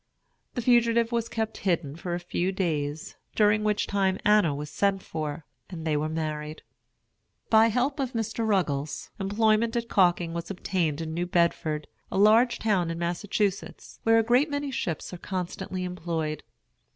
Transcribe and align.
The 0.55 0.63
fugitive 0.63 1.11
was 1.11 1.29
kept 1.29 1.57
hidden 1.57 1.95
for 1.95 2.15
a 2.15 2.19
few 2.19 2.51
days, 2.51 3.17
during 3.35 3.63
which 3.63 3.85
time 3.85 4.17
Anna 4.25 4.55
was 4.55 4.71
sent 4.71 5.03
for, 5.03 5.45
and 5.69 5.85
they 5.85 5.95
were 5.95 6.09
married. 6.09 6.63
By 7.51 7.67
help 7.67 7.99
of 7.99 8.13
Mr. 8.13 8.43
Ruggles, 8.47 9.11
employment 9.19 9.75
at 9.75 9.89
calking 9.89 10.33
was 10.33 10.49
obtained 10.49 11.01
in 11.01 11.13
New 11.13 11.27
Bedford, 11.27 11.85
a 12.11 12.17
large 12.17 12.57
town 12.57 12.89
in 12.89 12.97
Massachusetts, 12.97 13.99
where 14.01 14.17
a 14.17 14.23
great 14.23 14.49
many 14.49 14.71
ships 14.71 15.13
are 15.13 15.17
constantly 15.19 15.83
employed. 15.83 16.41